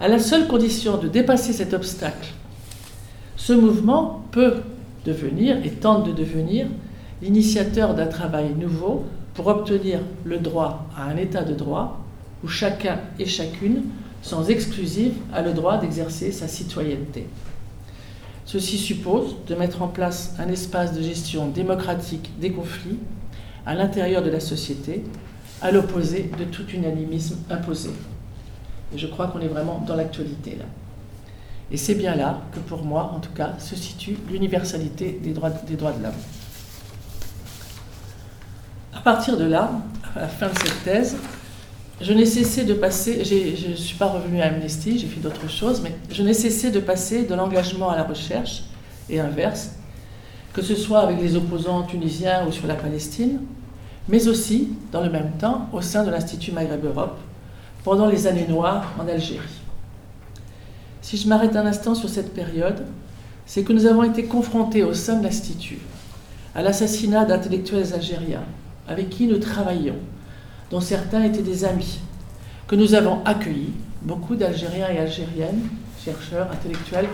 À 0.00 0.08
la 0.08 0.18
seule 0.18 0.48
condition 0.48 0.98
de 0.98 1.08
dépasser 1.08 1.54
cet 1.54 1.72
obstacle, 1.72 2.28
ce 3.36 3.54
mouvement 3.54 4.22
peut 4.32 4.56
devenir 5.06 5.64
et 5.64 5.70
tente 5.70 6.06
de 6.06 6.12
devenir 6.12 6.66
l'initiateur 7.22 7.94
d'un 7.94 8.08
travail 8.08 8.52
nouveau 8.58 9.04
pour 9.34 9.46
obtenir 9.46 10.00
le 10.24 10.38
droit 10.38 10.86
à 10.96 11.04
un 11.04 11.16
état 11.16 11.44
de 11.44 11.54
droit 11.54 12.00
où 12.42 12.48
chacun 12.48 12.98
et 13.18 13.26
chacune, 13.26 13.84
sans 14.22 14.50
exclusive, 14.50 15.14
a 15.32 15.40
le 15.40 15.52
droit 15.52 15.78
d'exercer 15.78 16.32
sa 16.32 16.48
citoyenneté. 16.48 17.28
Ceci 18.44 18.76
suppose 18.76 19.36
de 19.46 19.54
mettre 19.54 19.82
en 19.82 19.88
place 19.88 20.34
un 20.40 20.48
espace 20.48 20.92
de 20.92 21.00
gestion 21.00 21.48
démocratique 21.48 22.30
des 22.40 22.50
conflits 22.50 22.98
à 23.64 23.74
l'intérieur 23.74 24.22
de 24.22 24.30
la 24.30 24.40
société, 24.40 25.04
à 25.62 25.70
l'opposé 25.70 26.28
de 26.36 26.44
tout 26.44 26.66
unanimisme 26.74 27.36
imposé. 27.48 27.90
Et 28.92 28.98
je 28.98 29.06
crois 29.06 29.28
qu'on 29.28 29.40
est 29.40 29.48
vraiment 29.48 29.82
dans 29.86 29.94
l'actualité 29.94 30.56
là. 30.58 30.64
Et 31.70 31.76
c'est 31.76 31.94
bien 31.94 32.16
là 32.16 32.42
que 32.52 32.58
pour 32.58 32.84
moi, 32.84 33.12
en 33.14 33.20
tout 33.20 33.32
cas, 33.32 33.54
se 33.58 33.76
situe 33.76 34.18
l'universalité 34.30 35.18
des 35.22 35.32
droits, 35.32 35.50
des 35.50 35.76
droits 35.76 35.92
de 35.92 36.02
l'homme. 36.02 36.12
Partir 39.04 39.36
de 39.36 39.44
là, 39.44 39.72
à 40.14 40.20
la 40.20 40.28
fin 40.28 40.46
de 40.46 40.56
cette 40.56 40.84
thèse, 40.84 41.16
je 42.00 42.12
n'ai 42.12 42.24
cessé 42.24 42.62
de 42.62 42.72
passer, 42.72 43.24
je 43.24 43.70
ne 43.70 43.74
suis 43.74 43.96
pas 43.96 44.06
revenue 44.06 44.40
à 44.40 44.46
Amnesty, 44.46 44.96
j'ai 44.96 45.08
fait 45.08 45.18
d'autres 45.18 45.50
choses, 45.50 45.80
mais 45.82 45.92
je 46.10 46.22
n'ai 46.22 46.34
cessé 46.34 46.70
de 46.70 46.78
passer 46.78 47.24
de 47.24 47.34
l'engagement 47.34 47.90
à 47.90 47.96
la 47.96 48.04
recherche 48.04 48.62
et 49.10 49.18
inverse, 49.18 49.72
que 50.52 50.62
ce 50.62 50.76
soit 50.76 51.00
avec 51.00 51.20
les 51.20 51.34
opposants 51.34 51.82
tunisiens 51.82 52.46
ou 52.46 52.52
sur 52.52 52.68
la 52.68 52.76
Palestine, 52.76 53.40
mais 54.08 54.28
aussi, 54.28 54.68
dans 54.92 55.02
le 55.02 55.10
même 55.10 55.32
temps, 55.32 55.68
au 55.72 55.80
sein 55.80 56.04
de 56.04 56.10
l'Institut 56.12 56.52
Maghreb 56.52 56.84
Europe, 56.84 57.18
pendant 57.82 58.06
les 58.06 58.28
années 58.28 58.46
noires 58.48 58.92
en 59.00 59.08
Algérie. 59.08 59.62
Si 61.00 61.16
je 61.16 61.26
m'arrête 61.26 61.56
un 61.56 61.66
instant 61.66 61.96
sur 61.96 62.08
cette 62.08 62.32
période, 62.34 62.86
c'est 63.46 63.64
que 63.64 63.72
nous 63.72 63.86
avons 63.86 64.04
été 64.04 64.26
confrontés 64.26 64.84
au 64.84 64.94
sein 64.94 65.16
de 65.16 65.24
l'Institut 65.24 65.80
à 66.54 66.62
l'assassinat 66.62 67.24
d'intellectuels 67.24 67.94
algériens 67.94 68.44
avec 68.92 69.08
qui 69.08 69.26
nous 69.26 69.38
travaillions, 69.38 69.96
dont 70.70 70.80
certains 70.80 71.24
étaient 71.24 71.42
des 71.42 71.64
amis, 71.64 71.98
que 72.68 72.76
nous 72.76 72.94
avons 72.94 73.24
accueillis, 73.24 73.72
beaucoup 74.02 74.36
d'Algériens 74.36 74.90
et 74.90 74.98
Algériennes, 74.98 75.62
chercheurs, 76.04 76.50
intellectuels, 76.52 77.08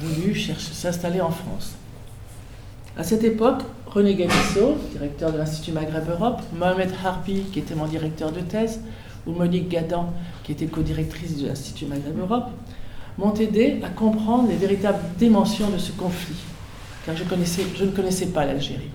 voulus 0.00 0.50
s'installer 0.58 1.20
en 1.20 1.30
France. 1.30 1.74
À 2.98 3.04
cette 3.04 3.22
époque, 3.22 3.62
René 3.86 4.14
Gabisso, 4.14 4.76
directeur 4.90 5.32
de 5.32 5.38
l'Institut 5.38 5.72
Maghreb 5.72 6.08
Europe, 6.08 6.40
Mohamed 6.58 6.90
Harbi, 7.04 7.42
qui 7.52 7.60
était 7.60 7.74
mon 7.76 7.86
directeur 7.86 8.32
de 8.32 8.40
thèse, 8.40 8.80
ou 9.26 9.32
Monique 9.32 9.68
Gadan, 9.68 10.12
qui 10.42 10.52
était 10.52 10.66
co-directrice 10.66 11.38
de 11.38 11.46
l'Institut 11.46 11.86
Maghreb 11.86 12.18
Europe, 12.18 12.50
m'ont 13.16 13.34
aidé 13.34 13.80
à 13.84 13.90
comprendre 13.90 14.48
les 14.48 14.56
véritables 14.56 14.98
dimensions 15.18 15.70
de 15.70 15.78
ce 15.78 15.92
conflit, 15.92 16.36
car 17.04 17.14
je 17.16 17.22
ne 17.84 17.90
connaissais 17.90 18.26
pas 18.26 18.44
l'Algérie. 18.44 18.90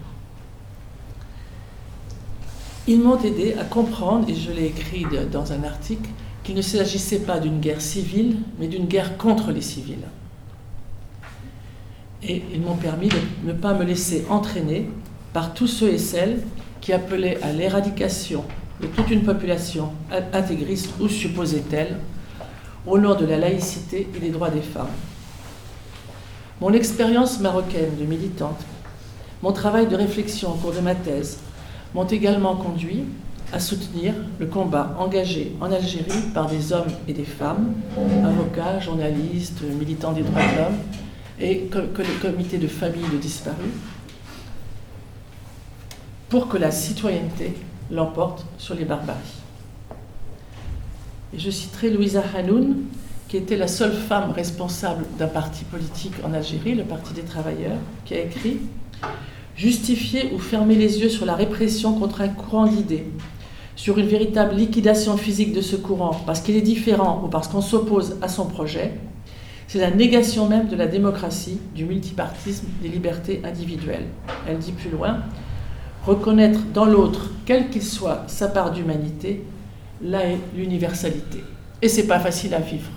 Ils 2.88 3.00
m'ont 3.00 3.22
aidé 3.22 3.56
à 3.60 3.64
comprendre, 3.64 4.28
et 4.30 4.36
je 4.36 4.52
l'ai 4.52 4.66
écrit 4.66 5.06
dans 5.32 5.52
un 5.52 5.64
article, 5.64 6.10
qu'il 6.44 6.56
ne 6.56 6.62
s'agissait 6.62 7.20
pas 7.20 7.40
d'une 7.40 7.60
guerre 7.60 7.82
civile, 7.82 8.38
mais 8.60 8.68
d'une 8.68 8.86
guerre 8.86 9.18
contre 9.18 9.52
les 9.52 9.62
civils. 9.62 10.08
Et 12.24 12.42
ils 12.54 12.62
m'ont 12.62 12.76
permis 12.76 13.10
de 13.10 13.18
ne 13.46 13.54
pas 13.54 13.74
me 13.74 13.84
laisser 13.84 14.26
entraîner 14.30 14.90
par 15.34 15.54
tous 15.54 15.68
ceux 15.68 15.90
et 15.90 15.98
celles 15.98 16.42
qui 16.80 16.94
appelaient 16.94 17.42
à 17.44 17.52
l'éradication 17.52 18.44
de 18.82 18.88
toute 18.88 19.12
une 19.12 19.24
population 19.24 19.92
intégriste 20.34 20.90
ou 21.00 21.08
supposée 21.08 21.62
telle 21.62 21.98
au 22.88 22.98
nom 22.98 23.16
de 23.16 23.26
la 23.26 23.38
laïcité 23.38 24.08
et 24.16 24.20
des 24.20 24.30
droits 24.30 24.50
des 24.50 24.62
femmes. 24.62 24.90
Mon 26.60 26.74
expérience 26.74 27.40
marocaine 27.40 27.96
de 28.00 28.06
militante, 28.06 28.60
mon 29.44 29.52
travail 29.52 29.88
de 29.88 29.96
réflexion 29.96 30.52
au 30.52 30.56
cours 30.56 30.74
de 30.74 30.80
ma 30.80 30.96
thèse 30.96 31.40
m'ont 31.94 32.06
également 32.06 32.56
conduit 32.56 33.04
à 33.54 33.60
soutenir 33.60 34.14
le 34.40 34.46
combat 34.46 34.96
engagé 34.98 35.56
en 35.60 35.72
Algérie 35.72 36.22
par 36.34 36.48
des 36.48 36.72
hommes 36.72 36.92
et 37.08 37.14
des 37.14 37.26
femmes, 37.26 37.74
avocats, 38.24 38.80
journalistes, 38.80 39.62
militants 39.62 40.14
des 40.14 40.22
droits 40.22 40.42
de 40.42 40.58
l'homme 40.58 40.78
et 41.40 41.70
comités 42.22 42.58
de 42.58 42.68
famille 42.68 43.08
de 43.12 43.18
disparus, 43.18 43.74
pour 46.30 46.48
que 46.48 46.58
la 46.58 46.72
citoyenneté 46.72 47.56
l'emporte 47.90 48.46
sur 48.58 48.76
les 48.76 48.86
barbaries. 48.86 49.42
Et 51.34 51.40
je 51.40 51.50
citerai 51.50 51.90
Louisa 51.90 52.24
Hanoun, 52.36 52.84
qui 53.28 53.38
était 53.38 53.58
la 53.58 53.68
seule 53.68 53.94
femme 53.94 54.32
responsable 54.32 55.06
d'un 55.18 55.28
parti 55.28 55.64
politique 55.66 56.14
en 56.24 56.34
Algérie, 56.34 56.76
le 56.76 56.84
Parti 56.84 57.14
des 57.14 57.24
Travailleurs, 57.24 57.78
qui 58.06 58.14
a 58.14 58.20
écrit 58.20 58.60
Justifier 59.56 60.32
ou 60.34 60.40
fermer 60.40 60.76
les 60.76 61.00
yeux 61.00 61.10
sur 61.10 61.26
la 61.26 61.36
répression 61.36 61.94
contre 61.94 62.22
un 62.22 62.30
courant 62.30 62.66
d'idées, 62.66 63.06
sur 63.76 63.98
une 63.98 64.08
véritable 64.08 64.56
liquidation 64.56 65.18
physique 65.18 65.54
de 65.54 65.62
ce 65.62 65.76
courant 65.76 66.22
parce 66.26 66.42
qu'il 66.42 66.56
est 66.56 66.62
différent 66.62 67.22
ou 67.26 67.28
parce 67.28 67.48
qu'on 67.48 67.62
s'oppose 67.62 68.18
à 68.22 68.28
son 68.28 68.46
projet, 68.46 68.94
c'est 69.68 69.80
la 69.80 69.92
négation 69.92 70.48
même 70.48 70.68
de 70.68 70.76
la 70.76 70.88
démocratie, 70.88 71.60
du 71.74 71.86
multipartisme, 71.86 72.68
des 72.82 72.90
libertés 72.90 73.42
individuelles. 73.46 74.08
Elle 74.48 74.58
dit 74.58 74.74
plus 74.74 74.90
loin 74.90 75.20
reconnaître 76.06 76.60
dans 76.74 76.86
l'autre, 76.86 77.30
quel 77.46 77.70
qu'il 77.70 77.84
soit, 77.84 78.24
sa 78.28 78.48
part 78.48 78.72
d'humanité, 78.72 79.44
là 80.02 80.26
est 80.26 80.40
l'universalité. 80.56 81.44
Et 81.82 81.88
c'est 81.88 82.08
pas 82.08 82.20
facile 82.20 82.54
à 82.54 82.60
vivre. 82.60 82.90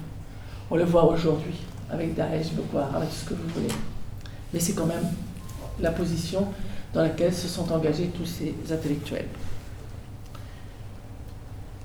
On 0.70 0.76
le 0.76 0.84
voit 0.84 1.04
aujourd'hui 1.04 1.54
avec 1.90 2.14
Daesh, 2.14 2.52
Boko 2.52 2.78
avec 2.78 3.10
ce 3.10 3.28
que 3.28 3.34
vous 3.34 3.48
voulez. 3.54 3.72
Mais 4.52 4.60
c'est 4.60 4.72
quand 4.72 4.86
même 4.86 5.04
la 5.80 5.90
position 5.90 6.46
dans 6.92 7.02
laquelle 7.02 7.34
se 7.34 7.48
sont 7.48 7.70
engagés 7.72 8.10
tous 8.16 8.26
ces 8.26 8.54
intellectuels. 8.72 9.28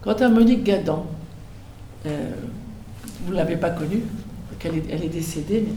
Quant 0.01 0.13
à 0.13 0.29
Monique 0.29 0.63
Gadan, 0.63 1.05
euh, 2.05 2.31
vous 3.25 3.31
ne 3.31 3.37
l'avez 3.37 3.57
pas 3.57 3.71
connue, 3.71 4.03
elle 4.63 4.77
est, 4.77 4.83
elle 4.89 5.03
est 5.03 5.09
décédée, 5.09 5.65
mais 5.65 5.73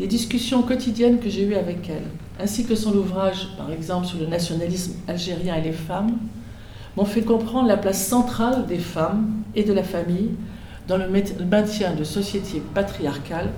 les 0.00 0.06
discussions 0.06 0.62
quotidiennes 0.62 1.18
que 1.18 1.28
j'ai 1.28 1.44
eues 1.44 1.54
avec 1.54 1.88
elle, 1.88 2.04
ainsi 2.40 2.64
que 2.64 2.74
son 2.74 2.92
ouvrage, 2.94 3.48
par 3.56 3.70
exemple, 3.70 4.06
sur 4.06 4.18
le 4.18 4.26
nationalisme 4.26 4.94
algérien 5.06 5.56
et 5.56 5.62
les 5.62 5.72
femmes, 5.72 6.18
m'ont 6.96 7.04
fait 7.04 7.22
comprendre 7.22 7.68
la 7.68 7.76
place 7.76 8.06
centrale 8.06 8.66
des 8.66 8.78
femmes 8.78 9.42
et 9.54 9.64
de 9.64 9.72
la 9.72 9.82
famille 9.82 10.30
dans 10.86 10.96
le 10.96 11.08
maintien 11.46 11.94
de 11.94 12.04
sociétés 12.04 12.62
patriarcales 12.74 13.50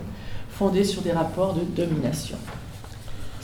fondées 0.51 0.85
sur 0.85 1.03
des 1.03 1.13
rapports 1.13 1.55
de 1.55 1.63
domination. 1.63 2.39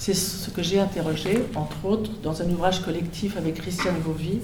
C'est 0.05 0.15
ce 0.15 0.51
que 0.51 0.65
j'ai 0.65 0.81
interrogé, 0.81 1.45
entre 1.55 1.85
autres, 1.85 2.11
dans 2.25 2.43
un 2.43 2.51
ouvrage 2.51 2.83
collectif 2.83 3.37
avec 3.37 3.55
Christiane 3.55 4.01
Vauvy 4.05 4.41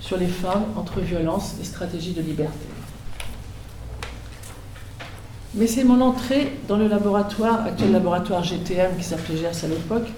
sur 0.00 0.16
les 0.16 0.26
femmes 0.26 0.64
entre 0.76 0.98
violence 0.98 1.54
et 1.62 1.64
stratégie 1.64 2.14
de 2.14 2.20
liberté. 2.20 2.66
Mais 5.54 5.68
c'est 5.68 5.84
mon 5.84 6.00
entrée 6.00 6.50
dans 6.66 6.76
le 6.76 6.88
laboratoire, 6.88 7.64
actuel 7.64 7.92
laboratoire 7.92 8.42
GTM 8.42 8.96
qui 8.96 9.04
s'appelait 9.04 9.36
GERS 9.36 9.62
à 9.62 9.68
l'époque, 9.68 10.08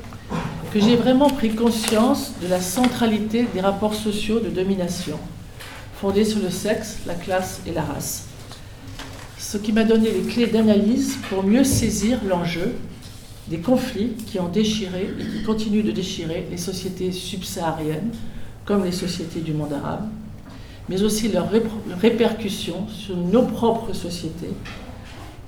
que 0.72 0.80
j'ai 0.80 0.96
vraiment 0.96 1.28
pris 1.28 1.54
conscience 1.54 2.32
de 2.40 2.48
la 2.48 2.62
centralité 2.62 3.44
des 3.52 3.60
rapports 3.60 3.94
sociaux 3.94 4.40
de 4.40 4.48
domination, 4.48 5.18
fondés 6.00 6.24
sur 6.24 6.40
le 6.40 6.48
sexe, 6.48 7.00
la 7.04 7.16
classe 7.16 7.60
et 7.66 7.72
la 7.72 7.82
race. 7.82 8.28
Ce 9.36 9.58
qui 9.58 9.74
m'a 9.74 9.84
donné 9.84 10.10
les 10.10 10.22
clés 10.22 10.46
d'analyse 10.46 11.18
pour 11.28 11.42
mieux 11.42 11.64
saisir 11.64 12.20
l'enjeu 12.26 12.76
des 13.50 13.58
conflits 13.58 14.12
qui 14.26 14.38
ont 14.38 14.48
déchiré 14.48 15.10
et 15.18 15.24
qui 15.24 15.42
continuent 15.42 15.84
de 15.84 15.90
déchirer 15.90 16.46
les 16.50 16.56
sociétés 16.56 17.10
subsahariennes, 17.10 18.12
comme 18.64 18.84
les 18.84 18.92
sociétés 18.92 19.40
du 19.40 19.52
monde 19.52 19.72
arabe, 19.72 20.08
mais 20.88 21.02
aussi 21.02 21.28
leurs 21.28 21.48
répercussions 22.00 22.86
sur 22.88 23.16
nos 23.16 23.42
propres 23.42 23.92
sociétés 23.92 24.54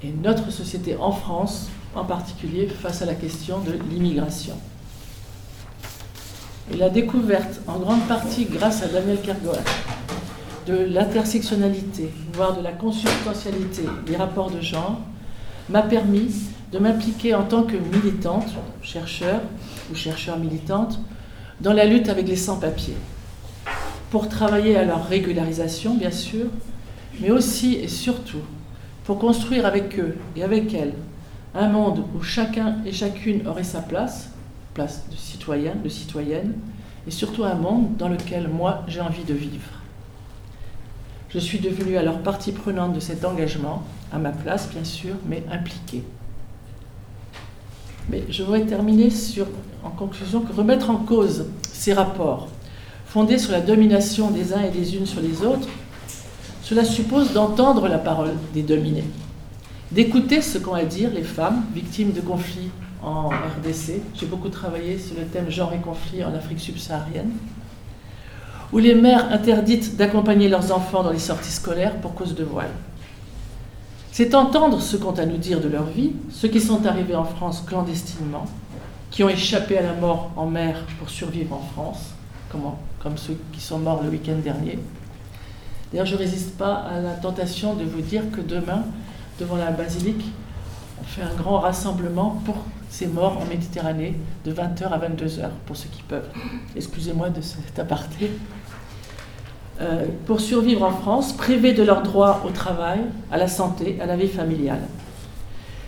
et 0.02 0.12
notre 0.22 0.50
société 0.50 0.96
en 0.96 1.12
France 1.12 1.68
en 1.94 2.04
particulier 2.04 2.66
face 2.66 3.02
à 3.02 3.06
la 3.06 3.14
question 3.14 3.60
de 3.60 3.72
l'immigration. 3.90 4.54
Et 6.72 6.76
la 6.76 6.88
découverte, 6.88 7.60
en 7.68 7.78
grande 7.78 8.02
partie 8.08 8.46
grâce 8.46 8.82
à 8.82 8.88
Daniel 8.88 9.20
Kergoat, 9.20 9.62
de 10.66 10.74
l'intersectionnalité, 10.74 12.10
voire 12.32 12.56
de 12.56 12.62
la 12.62 12.72
consubstantialité 12.72 13.82
des 14.06 14.16
rapports 14.16 14.50
de 14.50 14.60
genre, 14.60 15.00
m'a 15.68 15.82
permis 15.82 16.32
de 16.72 16.78
m'impliquer 16.78 17.34
en 17.34 17.44
tant 17.44 17.64
que 17.64 17.76
militante, 17.76 18.48
chercheur 18.80 19.40
ou 19.90 19.94
chercheur 19.94 20.38
militante, 20.38 20.98
dans 21.60 21.72
la 21.72 21.84
lutte 21.84 22.08
avec 22.08 22.26
les 22.26 22.36
sans-papiers, 22.36 22.96
pour 24.10 24.28
travailler 24.28 24.76
à 24.76 24.84
leur 24.84 25.06
régularisation, 25.06 25.94
bien 25.94 26.10
sûr, 26.10 26.46
mais 27.20 27.30
aussi 27.30 27.74
et 27.74 27.88
surtout 27.88 28.42
pour 29.04 29.18
construire 29.18 29.66
avec 29.66 29.98
eux 29.98 30.16
et 30.36 30.42
avec 30.42 30.72
elles 30.74 30.94
un 31.54 31.68
monde 31.68 32.04
où 32.16 32.22
chacun 32.22 32.76
et 32.86 32.92
chacune 32.92 33.46
aurait 33.46 33.64
sa 33.64 33.82
place, 33.82 34.30
place 34.72 35.04
de 35.10 35.16
citoyen, 35.16 35.74
de 35.74 35.88
citoyenne, 35.88 36.54
et 37.06 37.10
surtout 37.10 37.44
un 37.44 37.54
monde 37.54 37.96
dans 37.98 38.08
lequel 38.08 38.48
moi 38.48 38.84
j'ai 38.88 39.00
envie 39.00 39.24
de 39.24 39.34
vivre. 39.34 39.68
Je 41.28 41.38
suis 41.38 41.58
devenue 41.58 41.96
alors 41.96 42.18
partie 42.18 42.52
prenante 42.52 42.94
de 42.94 43.00
cet 43.00 43.24
engagement, 43.24 43.82
à 44.12 44.18
ma 44.18 44.30
place 44.30 44.70
bien 44.70 44.84
sûr, 44.84 45.14
mais 45.28 45.42
impliquée. 45.50 46.04
Mais 48.08 48.24
je 48.28 48.42
voudrais 48.42 48.64
terminer 48.66 49.10
sur, 49.10 49.46
en 49.84 49.90
conclusion, 49.90 50.40
que 50.40 50.52
remettre 50.52 50.90
en 50.90 50.96
cause 50.96 51.46
ces 51.72 51.92
rapports 51.92 52.48
fondés 53.06 53.38
sur 53.38 53.52
la 53.52 53.60
domination 53.60 54.30
des 54.30 54.54
uns 54.54 54.62
et 54.62 54.70
des 54.70 54.96
unes 54.96 55.06
sur 55.06 55.20
les 55.20 55.42
autres, 55.42 55.68
cela 56.62 56.84
suppose 56.84 57.32
d'entendre 57.32 57.88
la 57.88 57.98
parole 57.98 58.32
des 58.54 58.62
dominés, 58.62 59.04
d'écouter 59.90 60.40
ce 60.40 60.56
qu'ont 60.58 60.74
à 60.74 60.84
dire 60.84 61.10
les 61.12 61.22
femmes 61.22 61.64
victimes 61.74 62.12
de 62.12 62.22
conflits 62.22 62.70
en 63.02 63.28
RDC. 63.28 64.00
J'ai 64.14 64.26
beaucoup 64.26 64.48
travaillé 64.48 64.98
sur 64.98 65.16
le 65.16 65.26
thème 65.26 65.50
genre 65.50 65.72
et 65.74 65.78
conflit 65.78 66.24
en 66.24 66.34
Afrique 66.34 66.60
subsaharienne, 66.60 67.32
où 68.72 68.78
les 68.78 68.94
mères 68.94 69.30
interdites 69.30 69.96
d'accompagner 69.96 70.48
leurs 70.48 70.72
enfants 70.72 71.02
dans 71.02 71.12
les 71.12 71.18
sorties 71.18 71.52
scolaires 71.52 71.96
pour 71.96 72.14
cause 72.14 72.34
de 72.34 72.44
voile. 72.44 72.70
C'est 74.12 74.34
entendre 74.34 74.78
ce 74.82 74.98
qu'ont 74.98 75.14
à 75.14 75.24
nous 75.24 75.38
dire 75.38 75.62
de 75.62 75.68
leur 75.68 75.84
vie, 75.84 76.12
ceux 76.30 76.48
qui 76.48 76.60
sont 76.60 76.84
arrivés 76.84 77.14
en 77.14 77.24
France 77.24 77.64
clandestinement, 77.66 78.44
qui 79.10 79.24
ont 79.24 79.30
échappé 79.30 79.78
à 79.78 79.82
la 79.82 79.94
mort 79.94 80.32
en 80.36 80.44
mer 80.44 80.84
pour 80.98 81.08
survivre 81.08 81.54
en 81.54 81.62
France, 81.72 82.10
comme, 82.50 82.60
comme 83.02 83.16
ceux 83.16 83.38
qui 83.52 83.60
sont 83.62 83.78
morts 83.78 84.02
le 84.02 84.10
week-end 84.10 84.36
dernier. 84.44 84.78
D'ailleurs, 85.90 86.04
je 86.04 86.12
ne 86.12 86.18
résiste 86.18 86.58
pas 86.58 86.74
à 86.74 87.00
la 87.00 87.14
tentation 87.14 87.72
de 87.72 87.84
vous 87.84 88.02
dire 88.02 88.30
que 88.30 88.42
demain, 88.42 88.84
devant 89.40 89.56
la 89.56 89.70
basilique, 89.70 90.26
on 91.00 91.04
fait 91.04 91.22
un 91.22 91.34
grand 91.34 91.60
rassemblement 91.60 92.42
pour 92.44 92.56
ces 92.90 93.06
morts 93.06 93.38
en 93.40 93.46
Méditerranée 93.46 94.14
de 94.44 94.52
20h 94.52 94.88
à 94.88 94.98
22h, 94.98 95.48
pour 95.64 95.74
ceux 95.74 95.88
qui 95.88 96.02
peuvent. 96.02 96.28
Excusez-moi 96.76 97.30
de 97.30 97.40
cet 97.40 97.78
aparté. 97.78 98.30
Euh, 99.82 100.06
pour 100.26 100.40
survivre 100.40 100.84
en 100.84 100.92
France, 100.92 101.32
privés 101.32 101.72
de 101.72 101.82
leur 101.82 102.02
droit 102.02 102.42
au 102.46 102.50
travail, 102.50 103.00
à 103.32 103.36
la 103.36 103.48
santé, 103.48 103.98
à 104.00 104.06
la 104.06 104.16
vie 104.16 104.28
familiale. 104.28 104.82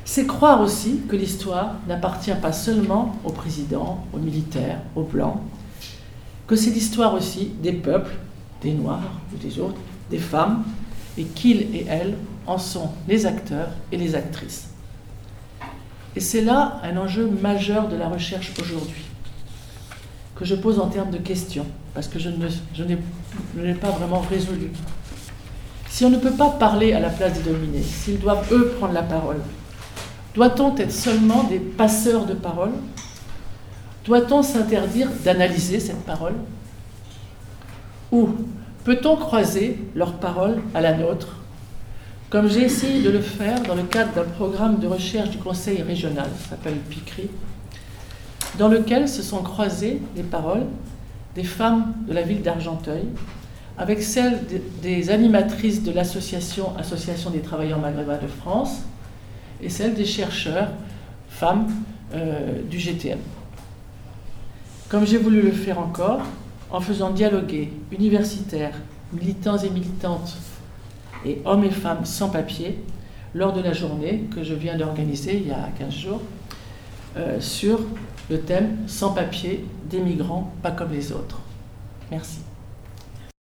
C'est 0.04 0.26
croire 0.26 0.60
aussi 0.62 1.02
que 1.08 1.14
l'histoire 1.14 1.76
n'appartient 1.86 2.34
pas 2.42 2.52
seulement 2.52 3.14
aux 3.24 3.30
présidents, 3.30 4.04
aux 4.12 4.18
militaires, 4.18 4.80
aux 4.96 5.04
blancs, 5.04 5.38
que 6.48 6.56
c'est 6.56 6.70
l'histoire 6.70 7.14
aussi 7.14 7.52
des 7.62 7.72
peuples, 7.72 8.16
des 8.62 8.72
Noirs 8.72 9.20
ou 9.32 9.36
des 9.36 9.60
autres, 9.60 9.80
des 10.10 10.18
femmes, 10.18 10.64
et 11.16 11.22
qu'ils 11.22 11.76
et 11.76 11.86
elles 11.88 12.16
en 12.48 12.58
sont 12.58 12.90
les 13.06 13.26
acteurs 13.26 13.68
et 13.92 13.96
les 13.96 14.16
actrices. 14.16 14.70
Et 16.16 16.20
c'est 16.20 16.42
là 16.42 16.80
un 16.82 16.96
enjeu 16.96 17.28
majeur 17.28 17.88
de 17.88 17.96
la 17.96 18.08
recherche 18.08 18.52
aujourd'hui, 18.60 19.04
que 20.36 20.44
je 20.44 20.54
pose 20.54 20.78
en 20.78 20.88
termes 20.88 21.10
de 21.10 21.18
questions, 21.18 21.66
parce 21.94 22.08
que 22.08 22.18
je 22.18 22.28
ne, 22.28 22.96
l'ai 23.62 23.74
pas 23.74 23.90
vraiment 23.90 24.20
résolu. 24.20 24.70
Si 25.88 26.04
on 26.04 26.10
ne 26.10 26.18
peut 26.18 26.32
pas 26.32 26.50
parler 26.50 26.92
à 26.92 27.00
la 27.00 27.10
place 27.10 27.34
des 27.34 27.50
dominés, 27.50 27.82
s'ils 27.82 28.18
doivent 28.18 28.52
eux 28.52 28.74
prendre 28.78 28.94
la 28.94 29.02
parole, 29.02 29.36
doit-on 30.34 30.76
être 30.76 30.90
seulement 30.90 31.44
des 31.44 31.60
passeurs 31.60 32.26
de 32.26 32.34
parole? 32.34 32.72
Doit-on 34.04 34.42
s'interdire 34.42 35.08
d'analyser 35.24 35.78
cette 35.78 36.04
parole? 36.04 36.34
Ou 38.10 38.28
peut-on 38.82 39.16
croiser 39.16 39.78
leur 39.94 40.14
parole 40.14 40.60
à 40.74 40.80
la 40.80 40.94
nôtre? 40.94 41.36
Comme 42.28 42.50
j'ai 42.50 42.62
essayé 42.62 43.00
de 43.00 43.10
le 43.10 43.20
faire 43.20 43.62
dans 43.62 43.76
le 43.76 43.84
cadre 43.84 44.12
d'un 44.14 44.24
programme 44.24 44.80
de 44.80 44.88
recherche 44.88 45.30
du 45.30 45.38
Conseil 45.38 45.82
régional, 45.82 46.26
ça 46.42 46.50
s'appelle 46.50 46.74
PICRI, 46.90 47.30
dans 48.58 48.68
lequel 48.68 49.08
se 49.08 49.22
sont 49.22 49.42
croisées 49.42 50.00
les 50.16 50.22
paroles 50.22 50.66
des 51.34 51.44
femmes 51.44 51.94
de 52.06 52.12
la 52.12 52.22
ville 52.22 52.42
d'Argenteuil 52.42 53.04
avec 53.76 54.02
celles 54.02 54.40
des 54.82 55.10
animatrices 55.10 55.82
de 55.82 55.90
l'association 55.90 56.76
Association 56.78 57.30
des 57.30 57.40
travailleurs 57.40 57.80
maghrébins 57.80 58.18
de 58.18 58.28
France 58.28 58.82
et 59.60 59.68
celles 59.68 59.94
des 59.94 60.04
chercheurs 60.04 60.68
femmes 61.28 61.66
euh, 62.14 62.62
du 62.70 62.78
GTM. 62.78 63.18
Comme 64.88 65.06
j'ai 65.06 65.18
voulu 65.18 65.42
le 65.42 65.50
faire 65.50 65.80
encore, 65.80 66.20
en 66.70 66.80
faisant 66.80 67.10
dialoguer 67.10 67.72
universitaires, 67.90 68.74
militants 69.12 69.58
et 69.58 69.70
militantes 69.70 70.36
et 71.24 71.40
hommes 71.44 71.64
et 71.64 71.70
femmes 71.70 72.04
sans 72.04 72.28
papier 72.28 72.78
lors 73.34 73.52
de 73.52 73.60
la 73.60 73.72
journée 73.72 74.28
que 74.34 74.44
je 74.44 74.54
viens 74.54 74.76
d'organiser 74.76 75.36
il 75.36 75.48
y 75.48 75.52
a 75.52 75.68
15 75.78 75.92
jours 75.92 76.20
euh, 77.16 77.40
sur 77.40 77.80
le 78.30 78.40
thème 78.40 78.78
Sans 78.86 79.12
papier 79.12 79.64
des 79.90 80.00
migrants 80.00 80.52
pas 80.62 80.70
comme 80.70 80.92
les 80.92 81.12
autres. 81.12 81.40
Merci. 82.10 82.40